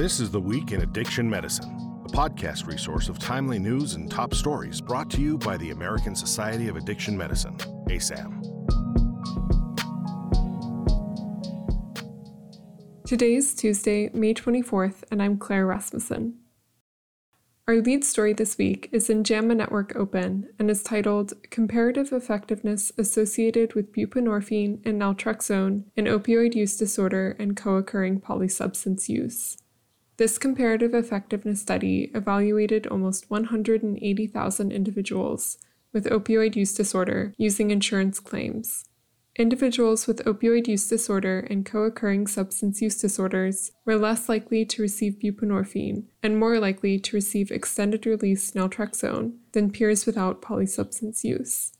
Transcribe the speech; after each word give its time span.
This 0.00 0.18
is 0.18 0.30
The 0.30 0.40
Week 0.40 0.72
in 0.72 0.80
Addiction 0.80 1.28
Medicine, 1.28 1.68
a 2.06 2.08
podcast 2.08 2.66
resource 2.66 3.10
of 3.10 3.18
timely 3.18 3.58
news 3.58 3.96
and 3.96 4.10
top 4.10 4.32
stories 4.32 4.80
brought 4.80 5.10
to 5.10 5.20
you 5.20 5.36
by 5.36 5.58
the 5.58 5.72
American 5.72 6.16
Society 6.16 6.68
of 6.68 6.76
Addiction 6.76 7.18
Medicine, 7.18 7.54
ASAM. 7.86 8.40
Today 13.04 13.34
is 13.34 13.54
Tuesday, 13.54 14.08
May 14.14 14.32
24th, 14.32 15.04
and 15.10 15.22
I'm 15.22 15.36
Claire 15.36 15.66
Rasmussen. 15.66 16.38
Our 17.68 17.82
lead 17.82 18.02
story 18.02 18.32
this 18.32 18.56
week 18.56 18.88
is 18.92 19.10
in 19.10 19.22
JAMA 19.22 19.54
Network 19.54 19.94
Open 19.94 20.48
and 20.58 20.70
is 20.70 20.82
titled 20.82 21.34
Comparative 21.50 22.10
Effectiveness 22.10 22.90
Associated 22.96 23.74
with 23.74 23.92
Buprenorphine 23.92 24.80
and 24.86 24.98
Naltrexone 24.98 25.84
in 25.94 26.06
Opioid 26.06 26.54
Use 26.54 26.78
Disorder 26.78 27.36
and 27.38 27.54
Co 27.54 27.74
occurring 27.74 28.22
Polysubstance 28.22 29.10
Use. 29.10 29.58
This 30.20 30.36
comparative 30.36 30.92
effectiveness 30.92 31.62
study 31.62 32.10
evaluated 32.14 32.86
almost 32.86 33.30
180,000 33.30 34.70
individuals 34.70 35.56
with 35.94 36.04
opioid 36.04 36.56
use 36.56 36.74
disorder 36.74 37.32
using 37.38 37.70
insurance 37.70 38.20
claims. 38.20 38.84
Individuals 39.36 40.06
with 40.06 40.22
opioid 40.26 40.66
use 40.68 40.86
disorder 40.86 41.46
and 41.48 41.64
co 41.64 41.84
occurring 41.84 42.26
substance 42.26 42.82
use 42.82 43.00
disorders 43.00 43.70
were 43.86 43.96
less 43.96 44.28
likely 44.28 44.66
to 44.66 44.82
receive 44.82 45.14
buprenorphine 45.14 46.04
and 46.22 46.38
more 46.38 46.60
likely 46.60 46.98
to 46.98 47.16
receive 47.16 47.50
extended 47.50 48.04
release 48.04 48.50
naltrexone 48.50 49.38
than 49.52 49.72
peers 49.72 50.04
without 50.04 50.42
polysubstance 50.42 51.24
use. 51.24 51.72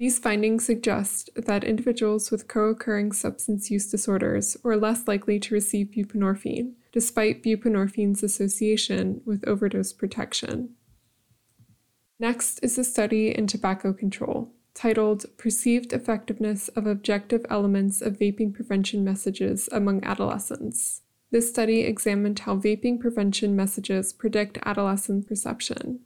These 0.00 0.18
findings 0.18 0.66
suggest 0.66 1.30
that 1.36 1.62
individuals 1.62 2.32
with 2.32 2.48
co 2.48 2.70
occurring 2.70 3.12
substance 3.12 3.70
use 3.70 3.88
disorders 3.88 4.56
were 4.64 4.76
less 4.76 5.06
likely 5.06 5.38
to 5.38 5.54
receive 5.54 5.92
buprenorphine, 5.96 6.72
despite 6.94 7.42
buprenorphine's 7.42 8.22
association 8.22 9.20
with 9.26 9.46
overdose 9.48 9.92
protection. 9.92 10.70
Next 12.20 12.60
is 12.62 12.78
a 12.78 12.84
study 12.84 13.36
in 13.36 13.48
tobacco 13.48 13.92
control 13.92 14.52
titled 14.74 15.26
Perceived 15.36 15.92
Effectiveness 15.92 16.68
of 16.68 16.86
Objective 16.86 17.44
Elements 17.50 18.00
of 18.00 18.16
Vaping 18.20 18.54
Prevention 18.54 19.02
Messages 19.02 19.68
Among 19.72 20.04
Adolescents. 20.04 21.02
This 21.32 21.48
study 21.48 21.80
examined 21.80 22.38
how 22.38 22.58
vaping 22.58 23.00
prevention 23.00 23.56
messages 23.56 24.12
predict 24.12 24.58
adolescent 24.64 25.26
perception. 25.26 25.98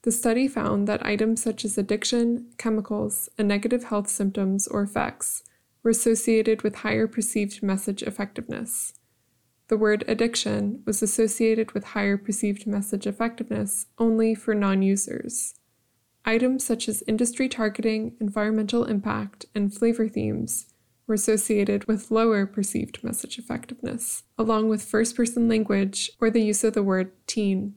The 0.00 0.12
study 0.12 0.48
found 0.48 0.88
that 0.88 1.04
items 1.04 1.42
such 1.42 1.62
as 1.62 1.76
addiction, 1.76 2.46
chemicals, 2.56 3.28
and 3.36 3.46
negative 3.46 3.84
health 3.84 4.08
symptoms 4.08 4.66
or 4.66 4.80
effects 4.80 5.42
were 5.82 5.90
associated 5.90 6.62
with 6.62 6.76
higher 6.76 7.06
perceived 7.06 7.62
message 7.62 8.02
effectiveness. 8.02 8.94
The 9.70 9.78
word 9.78 10.02
addiction 10.08 10.82
was 10.84 11.00
associated 11.00 11.70
with 11.74 11.84
higher 11.84 12.16
perceived 12.16 12.66
message 12.66 13.06
effectiveness 13.06 13.86
only 13.98 14.34
for 14.34 14.52
non 14.52 14.82
users. 14.82 15.54
Items 16.24 16.64
such 16.64 16.88
as 16.88 17.04
industry 17.06 17.48
targeting, 17.48 18.16
environmental 18.20 18.84
impact, 18.84 19.46
and 19.54 19.72
flavor 19.72 20.08
themes 20.08 20.66
were 21.06 21.14
associated 21.14 21.84
with 21.84 22.10
lower 22.10 22.46
perceived 22.46 23.04
message 23.04 23.38
effectiveness, 23.38 24.24
along 24.36 24.68
with 24.68 24.82
first 24.82 25.14
person 25.14 25.48
language 25.48 26.10
or 26.20 26.30
the 26.30 26.42
use 26.42 26.64
of 26.64 26.74
the 26.74 26.82
word 26.82 27.12
teen. 27.28 27.76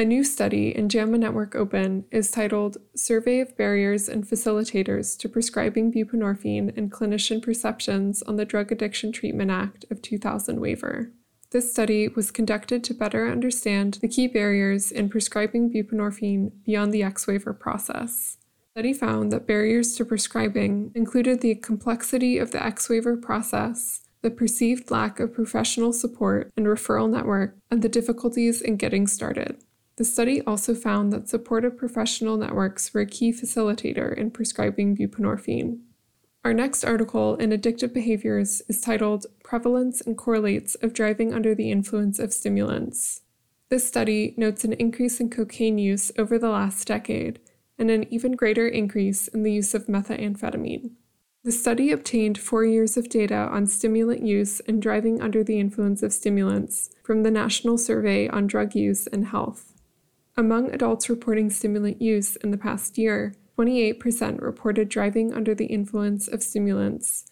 A 0.00 0.04
new 0.04 0.22
study 0.22 0.68
in 0.68 0.88
JAMA 0.88 1.18
Network 1.18 1.56
Open 1.56 2.04
is 2.12 2.30
titled 2.30 2.76
Survey 2.94 3.40
of 3.40 3.56
Barriers 3.56 4.08
and 4.08 4.24
Facilitators 4.24 5.18
to 5.18 5.28
Prescribing 5.28 5.92
Buprenorphine 5.92 6.76
and 6.76 6.92
Clinician 6.92 7.42
Perceptions 7.42 8.22
on 8.22 8.36
the 8.36 8.44
Drug 8.44 8.70
Addiction 8.70 9.10
Treatment 9.10 9.50
Act 9.50 9.86
of 9.90 10.00
2000 10.00 10.60
waiver. 10.60 11.10
This 11.50 11.72
study 11.72 12.06
was 12.06 12.30
conducted 12.30 12.84
to 12.84 12.94
better 12.94 13.28
understand 13.28 13.94
the 13.94 14.06
key 14.06 14.28
barriers 14.28 14.92
in 14.92 15.08
prescribing 15.08 15.68
buprenorphine 15.72 16.52
beyond 16.64 16.94
the 16.94 17.02
X 17.02 17.26
waiver 17.26 17.52
process. 17.52 18.36
The 18.76 18.82
study 18.82 18.92
found 18.92 19.32
that 19.32 19.48
barriers 19.48 19.96
to 19.96 20.04
prescribing 20.04 20.92
included 20.94 21.40
the 21.40 21.56
complexity 21.56 22.38
of 22.38 22.52
the 22.52 22.64
X 22.64 22.88
waiver 22.88 23.16
process, 23.16 24.02
the 24.22 24.30
perceived 24.30 24.92
lack 24.92 25.18
of 25.18 25.34
professional 25.34 25.92
support 25.92 26.52
and 26.56 26.66
referral 26.66 27.10
network, 27.10 27.56
and 27.68 27.82
the 27.82 27.88
difficulties 27.88 28.62
in 28.62 28.76
getting 28.76 29.08
started. 29.08 29.60
The 29.98 30.04
study 30.04 30.40
also 30.42 30.76
found 30.76 31.12
that 31.12 31.28
supportive 31.28 31.76
professional 31.76 32.36
networks 32.36 32.94
were 32.94 33.00
a 33.00 33.06
key 33.06 33.32
facilitator 33.32 34.16
in 34.16 34.30
prescribing 34.30 34.96
buprenorphine. 34.96 35.80
Our 36.44 36.54
next 36.54 36.84
article 36.84 37.34
in 37.34 37.50
Addictive 37.50 37.92
Behaviors 37.92 38.62
is 38.68 38.80
titled 38.80 39.26
Prevalence 39.42 40.00
and 40.00 40.16
Correlates 40.16 40.76
of 40.76 40.94
Driving 40.94 41.34
Under 41.34 41.52
the 41.52 41.72
Influence 41.72 42.20
of 42.20 42.32
Stimulants. 42.32 43.22
This 43.70 43.88
study 43.88 44.34
notes 44.36 44.62
an 44.62 44.74
increase 44.74 45.18
in 45.18 45.30
cocaine 45.30 45.78
use 45.78 46.12
over 46.16 46.38
the 46.38 46.50
last 46.50 46.86
decade 46.86 47.40
and 47.76 47.90
an 47.90 48.06
even 48.08 48.36
greater 48.36 48.68
increase 48.68 49.26
in 49.26 49.42
the 49.42 49.52
use 49.52 49.74
of 49.74 49.86
methamphetamine. 49.86 50.92
The 51.42 51.50
study 51.50 51.90
obtained 51.90 52.38
four 52.38 52.64
years 52.64 52.96
of 52.96 53.08
data 53.08 53.48
on 53.50 53.66
stimulant 53.66 54.24
use 54.24 54.60
and 54.60 54.80
driving 54.80 55.20
under 55.20 55.42
the 55.42 55.58
influence 55.58 56.04
of 56.04 56.12
stimulants 56.12 56.90
from 57.02 57.24
the 57.24 57.32
National 57.32 57.76
Survey 57.76 58.28
on 58.28 58.46
Drug 58.46 58.76
Use 58.76 59.08
and 59.08 59.26
Health. 59.26 59.74
Among 60.38 60.70
adults 60.70 61.10
reporting 61.10 61.50
stimulant 61.50 62.00
use 62.00 62.36
in 62.36 62.52
the 62.52 62.56
past 62.56 62.96
year, 62.96 63.34
28% 63.58 64.40
reported 64.40 64.88
driving 64.88 65.34
under 65.34 65.52
the 65.52 65.66
influence 65.66 66.28
of 66.28 66.44
stimulants. 66.44 67.26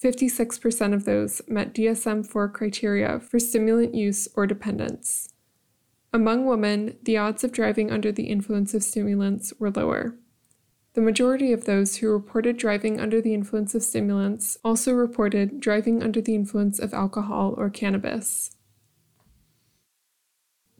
56% 0.00 0.94
of 0.94 1.04
those 1.04 1.42
met 1.48 1.74
DSM 1.74 2.24
4 2.24 2.48
criteria 2.50 3.18
for 3.18 3.40
stimulant 3.40 3.96
use 3.96 4.28
or 4.36 4.46
dependence. 4.46 5.30
Among 6.12 6.46
women, 6.46 6.96
the 7.02 7.16
odds 7.16 7.42
of 7.42 7.50
driving 7.50 7.90
under 7.90 8.12
the 8.12 8.28
influence 8.28 8.72
of 8.72 8.84
stimulants 8.84 9.52
were 9.58 9.72
lower. 9.72 10.14
The 10.92 11.00
majority 11.00 11.52
of 11.52 11.64
those 11.64 11.96
who 11.96 12.08
reported 12.08 12.56
driving 12.56 13.00
under 13.00 13.20
the 13.20 13.34
influence 13.34 13.74
of 13.74 13.82
stimulants 13.82 14.58
also 14.62 14.92
reported 14.92 15.58
driving 15.58 16.04
under 16.04 16.20
the 16.20 16.36
influence 16.36 16.78
of 16.78 16.94
alcohol 16.94 17.56
or 17.56 17.68
cannabis. 17.68 18.54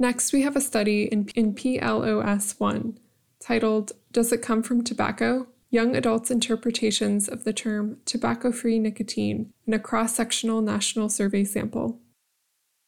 Next, 0.05 0.35
we 0.35 0.43
have 0.43 0.55
a 0.55 0.61
study 0.61 1.05
in, 1.05 1.31
in 1.35 1.55
PLOS 1.55 2.61
1 2.61 2.99
titled 3.41 3.93
Does 4.13 4.33
It 4.33 4.43
Come 4.43 4.63
from 4.63 4.85
Tobacco? 4.85 5.47
Young 5.71 5.97
Adults' 5.97 6.31
Interpretations 6.31 7.27
of 7.27 7.45
the 7.45 7.55
Term 7.55 7.97
Tobacco 8.05 8.53
Free 8.53 8.79
Nicotine 8.79 9.51
in 9.67 9.73
a 9.73 9.79
Cross 9.79 10.15
Sectional 10.15 10.61
National 10.61 11.09
Survey 11.09 11.43
Sample. 11.43 12.01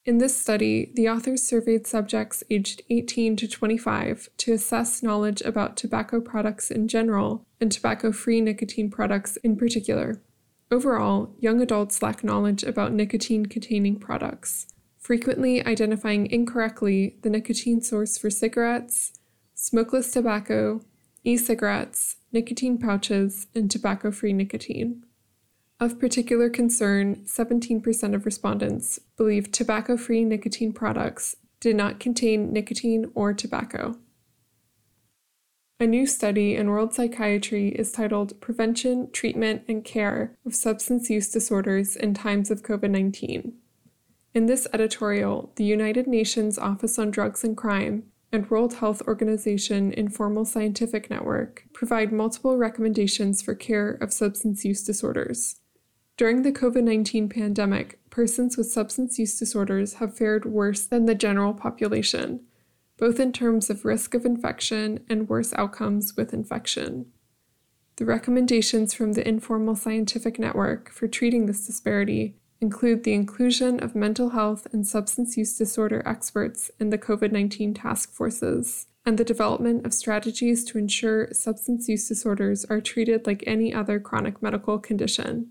In 0.04 0.18
this 0.18 0.38
study, 0.38 0.92
the 0.94 1.08
authors 1.08 1.42
surveyed 1.42 1.86
subjects 1.86 2.44
aged 2.50 2.82
18 2.90 3.36
to 3.36 3.48
25 3.48 4.28
to 4.36 4.52
assess 4.52 5.02
knowledge 5.02 5.40
about 5.40 5.78
tobacco 5.78 6.20
products 6.20 6.70
in 6.70 6.86
general 6.86 7.46
and 7.62 7.72
tobacco 7.72 8.12
free 8.12 8.42
nicotine 8.42 8.90
products 8.90 9.38
in 9.38 9.56
particular. 9.56 10.20
Overall, 10.70 11.34
young 11.38 11.62
adults 11.62 12.02
lack 12.02 12.22
knowledge 12.22 12.62
about 12.62 12.92
nicotine 12.92 13.46
containing 13.46 13.98
products, 13.98 14.66
frequently 15.06 15.64
identifying 15.64 16.26
incorrectly 16.32 17.14
the 17.22 17.30
nicotine 17.30 17.80
source 17.80 18.18
for 18.18 18.28
cigarettes, 18.28 19.12
smokeless 19.54 20.10
tobacco, 20.10 20.80
e 21.22 21.36
cigarettes, 21.36 22.16
nicotine 22.32 22.76
pouches, 22.76 23.46
and 23.54 23.70
tobacco 23.70 24.10
free 24.10 24.32
nicotine. 24.32 25.04
Of 25.78 26.00
particular 26.00 26.50
concern, 26.50 27.22
17% 27.24 28.14
of 28.16 28.26
respondents 28.26 28.98
believed 29.16 29.52
tobacco 29.52 29.96
free 29.96 30.24
nicotine 30.24 30.72
products 30.72 31.36
did 31.60 31.76
not 31.76 32.00
contain 32.00 32.52
nicotine 32.52 33.08
or 33.14 33.32
tobacco. 33.32 33.96
A 35.78 35.86
new 35.86 36.08
study 36.08 36.56
in 36.56 36.68
World 36.68 36.94
Psychiatry 36.94 37.68
is 37.68 37.92
titled 37.92 38.40
Prevention, 38.40 39.12
Treatment, 39.12 39.62
and 39.68 39.84
Care 39.84 40.36
of 40.44 40.56
Substance 40.56 41.08
Use 41.10 41.28
Disorders 41.30 41.94
in 41.94 42.12
Times 42.12 42.50
of 42.50 42.64
COVID 42.64 42.90
19. 42.90 43.56
In 44.36 44.44
this 44.44 44.68
editorial, 44.74 45.50
the 45.56 45.64
United 45.64 46.06
Nations 46.06 46.58
Office 46.58 46.98
on 46.98 47.10
Drugs 47.10 47.42
and 47.42 47.56
Crime 47.56 48.02
and 48.30 48.50
World 48.50 48.74
Health 48.74 49.00
Organization 49.08 49.94
Informal 49.94 50.44
Scientific 50.44 51.08
Network 51.08 51.64
provide 51.72 52.12
multiple 52.12 52.58
recommendations 52.58 53.40
for 53.40 53.54
care 53.54 53.92
of 53.92 54.12
substance 54.12 54.62
use 54.62 54.84
disorders. 54.84 55.56
During 56.18 56.42
the 56.42 56.52
COVID 56.52 56.82
19 56.82 57.30
pandemic, 57.30 57.98
persons 58.10 58.58
with 58.58 58.70
substance 58.70 59.18
use 59.18 59.38
disorders 59.38 59.94
have 59.94 60.18
fared 60.18 60.44
worse 60.44 60.84
than 60.84 61.06
the 61.06 61.14
general 61.14 61.54
population, 61.54 62.40
both 62.98 63.18
in 63.18 63.32
terms 63.32 63.70
of 63.70 63.86
risk 63.86 64.12
of 64.12 64.26
infection 64.26 65.02
and 65.08 65.30
worse 65.30 65.54
outcomes 65.54 66.14
with 66.14 66.34
infection. 66.34 67.06
The 67.96 68.04
recommendations 68.04 68.92
from 68.92 69.14
the 69.14 69.26
Informal 69.26 69.76
Scientific 69.76 70.38
Network 70.38 70.90
for 70.90 71.08
treating 71.08 71.46
this 71.46 71.66
disparity 71.66 72.36
include 72.60 73.04
the 73.04 73.14
inclusion 73.14 73.80
of 73.80 73.94
mental 73.94 74.30
health 74.30 74.66
and 74.72 74.86
substance 74.86 75.36
use 75.36 75.56
disorder 75.56 76.02
experts 76.06 76.70
in 76.80 76.90
the 76.90 76.98
COVID 76.98 77.32
19 77.32 77.74
task 77.74 78.12
forces, 78.12 78.86
and 79.04 79.18
the 79.18 79.24
development 79.24 79.84
of 79.84 79.94
strategies 79.94 80.64
to 80.64 80.78
ensure 80.78 81.32
substance 81.32 81.88
use 81.88 82.08
disorders 82.08 82.64
are 82.66 82.80
treated 82.80 83.26
like 83.26 83.44
any 83.46 83.72
other 83.74 84.00
chronic 84.00 84.42
medical 84.42 84.78
condition. 84.78 85.50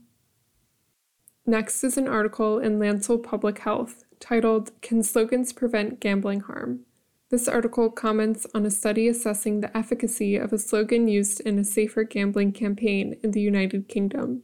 Next 1.46 1.84
is 1.84 1.98
an 1.98 2.08
article 2.08 2.58
in 2.58 2.80
Lancet 2.80 3.22
Public 3.22 3.60
Health 3.60 4.04
titled 4.20 4.72
Can 4.82 5.04
Slogans 5.04 5.54
Prevent 5.54 6.00
Gambling 6.00 6.42
Harm? 6.42 6.86
This 7.30 7.48
article 7.48 7.90
comments 7.90 8.48
on 8.56 8.66
a 8.66 8.72
study 8.72 9.08
assessing 9.08 9.60
the 9.60 9.76
efficacy 9.76 10.38
of 10.38 10.54
a 10.54 10.58
slogan 10.58 11.08
used 11.08 11.42
in 11.42 11.60
a 11.60 11.64
safer 11.64 12.04
gambling 12.04 12.52
campaign 12.52 13.18
in 13.24 13.32
the 13.32 13.42
United 13.42 13.88
Kingdom. 13.88 14.44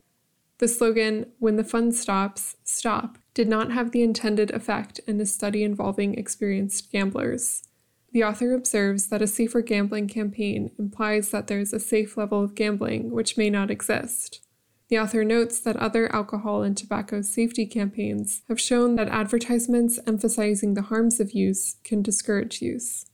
The 0.61 0.67
slogan, 0.67 1.25
When 1.39 1.55
the 1.55 1.63
Fun 1.63 1.91
Stops, 1.91 2.55
Stop, 2.63 3.17
did 3.33 3.47
not 3.47 3.71
have 3.71 3.89
the 3.89 4.03
intended 4.03 4.51
effect 4.51 4.99
in 5.07 5.19
a 5.19 5.25
study 5.25 5.63
involving 5.63 6.13
experienced 6.13 6.91
gamblers. 6.91 7.63
The 8.11 8.23
author 8.23 8.53
observes 8.53 9.07
that 9.07 9.23
a 9.23 9.27
safer 9.27 9.61
gambling 9.61 10.07
campaign 10.07 10.69
implies 10.77 11.31
that 11.31 11.47
there 11.47 11.59
is 11.59 11.73
a 11.73 11.79
safe 11.79 12.15
level 12.15 12.43
of 12.43 12.53
gambling 12.53 13.09
which 13.09 13.37
may 13.37 13.49
not 13.49 13.71
exist. 13.71 14.41
The 14.89 14.99
author 14.99 15.25
notes 15.25 15.59
that 15.61 15.77
other 15.77 16.13
alcohol 16.13 16.61
and 16.61 16.77
tobacco 16.77 17.23
safety 17.23 17.65
campaigns 17.65 18.43
have 18.47 18.61
shown 18.61 18.97
that 18.97 19.07
advertisements 19.07 19.99
emphasizing 20.05 20.75
the 20.75 20.83
harms 20.83 21.19
of 21.19 21.31
use 21.31 21.77
can 21.83 22.03
discourage 22.03 22.61
use. 22.61 23.07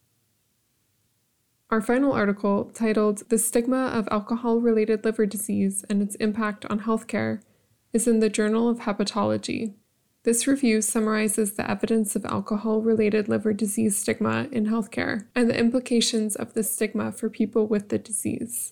Our 1.69 1.81
final 1.81 2.13
article, 2.13 2.71
titled 2.73 3.27
The 3.27 3.37
Stigma 3.37 3.87
of 3.87 4.07
Alcohol 4.09 4.61
Related 4.61 5.03
Liver 5.03 5.25
Disease 5.25 5.83
and 5.89 6.01
Its 6.01 6.15
Impact 6.15 6.65
on 6.67 6.79
Healthcare, 6.81 7.41
is 7.91 8.07
in 8.07 8.21
the 8.21 8.29
Journal 8.29 8.69
of 8.69 8.79
Hepatology. 8.79 9.73
This 10.23 10.47
review 10.47 10.81
summarizes 10.81 11.53
the 11.53 11.69
evidence 11.69 12.15
of 12.15 12.23
alcohol 12.23 12.81
related 12.81 13.27
liver 13.27 13.51
disease 13.51 13.97
stigma 13.97 14.47
in 14.49 14.67
healthcare 14.67 15.25
and 15.35 15.49
the 15.49 15.59
implications 15.59 16.37
of 16.37 16.53
this 16.53 16.71
stigma 16.71 17.11
for 17.11 17.29
people 17.29 17.67
with 17.67 17.89
the 17.89 17.97
disease. 17.97 18.71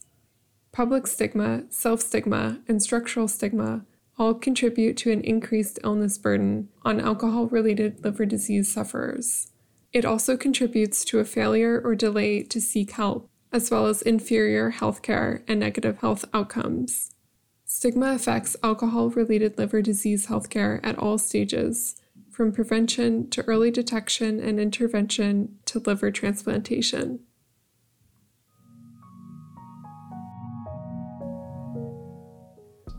Public 0.71 1.06
stigma, 1.06 1.63
self 1.69 2.00
stigma, 2.01 2.59
and 2.65 2.81
structural 2.81 3.27
stigma 3.27 3.86
all 4.18 4.33
contribute 4.33 4.95
to 4.97 5.12
an 5.12 5.21
increased 5.21 5.80
illness 5.83 6.18
burden 6.18 6.69
on 6.83 7.01
alcohol 7.01 7.47
related 7.47 8.03
liver 8.06 8.25
disease 8.25 8.71
sufferers. 8.71 9.51
It 9.95 10.03
also 10.03 10.36
contributes 10.36 11.06
to 11.06 11.19
a 11.19 11.24
failure 11.24 11.80
or 11.81 11.95
delay 11.95 12.44
to 12.44 12.59
seek 12.59 12.92
help, 12.92 13.30
as 13.53 13.71
well 13.71 13.86
as 13.86 14.01
inferior 14.01 14.74
healthcare 14.74 15.42
and 15.47 15.57
negative 15.57 16.00
health 16.00 16.25
outcomes. 16.33 17.15
Stigma 17.63 18.07
affects 18.07 18.57
alcohol 18.62 19.09
related 19.09 19.57
liver 19.57 19.81
disease 19.81 20.27
healthcare 20.27 20.81
at 20.83 21.00
all 21.00 21.18
stages, 21.18 21.95
from 22.30 22.51
prevention 22.51 23.30
to 23.30 23.42
early 23.44 23.71
detection 23.71 24.42
and 24.42 24.59
intervention 24.59 25.59
to 25.63 25.80
liver 25.80 26.12
transplantation. 26.12 27.21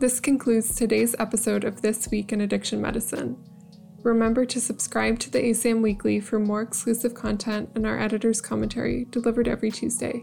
This 0.00 0.19
concludes 0.19 0.75
today's 0.75 1.14
episode 1.19 1.62
of 1.62 1.82
This 1.82 2.08
Week 2.10 2.32
in 2.32 2.40
Addiction 2.40 2.81
Medicine. 2.81 3.37
Remember 4.06 4.44
to 4.47 4.61
subscribe 4.61 5.19
to 5.19 5.31
the 5.31 5.41
ASAM 5.41 5.82
Weekly 5.82 6.20
for 6.20 6.38
more 6.38 6.62
exclusive 6.62 7.12
content 7.12 7.69
and 7.75 7.85
our 7.85 7.99
editor's 7.99 8.41
commentary 8.41 9.06
delivered 9.11 9.49
every 9.49 9.69
Tuesday. 9.69 10.23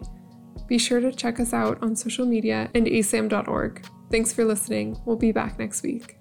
Be 0.67 0.77
sure 0.77 1.01
to 1.01 1.11
check 1.11 1.37
us 1.41 1.51
out 1.51 1.83
on 1.83 1.93
social 1.93 2.25
media 2.25 2.71
and 2.75 2.87
asam.org. 2.87 3.85
Thanks 4.09 4.31
for 4.31 4.45
listening. 4.45 4.97
We'll 5.05 5.17
be 5.17 5.33
back 5.33 5.59
next 5.59 5.83
week. 5.83 6.17